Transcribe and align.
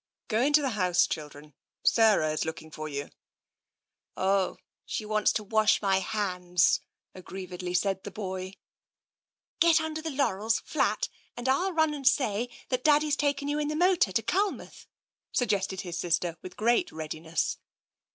"Go 0.29 0.41
into 0.41 0.63
the 0.63 0.71
house, 0.71 1.05
children. 1.05 1.53
Sarah 1.85 2.31
is 2.33 2.43
looking 2.43 2.71
for 2.71 2.89
you.''" 2.89 3.11
Oh, 4.17 4.57
she 4.83 5.05
wants 5.05 5.31
to 5.33 5.43
wash 5.43 5.79
my 5.79 5.99
hands," 5.99 6.79
aggrievedly 7.13 7.75
said 7.75 8.03
the 8.03 8.09
boy." 8.09 8.55
Get 9.59 9.79
under 9.79 10.01
the 10.01 10.09
laurels, 10.09 10.59
flat, 10.61 11.07
and 11.37 11.47
I'll 11.47 11.71
run 11.71 11.93
and 11.93 12.07
say 12.07 12.47
14 12.47 12.47
TENSION 12.47 12.65
that 12.69 12.83
Daddy's 12.83 13.15
taken 13.15 13.47
you 13.47 13.59
in 13.59 13.67
the 13.67 13.75
motor 13.75 14.11
to 14.11 14.23
Culmouth," 14.23 14.87
suggested 15.31 15.81
his 15.81 15.99
sister 15.99 16.35
with 16.41 16.57
great 16.57 16.91
readiness. 16.91 17.59